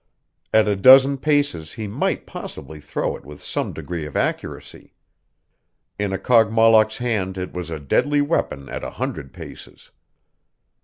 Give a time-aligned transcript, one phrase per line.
[0.51, 4.95] At a dozen paces he might possibly throw it with some degree of accuracy.
[5.99, 9.91] In a Kogmollock's hand it was a deadly weapon at a hundred paces.